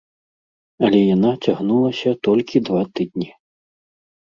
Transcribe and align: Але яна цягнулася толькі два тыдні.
Але 0.87 1.01
яна 1.15 1.31
цягнулася 1.43 2.09
толькі 2.29 2.65
два 2.71 2.83
тыдні. 2.99 3.31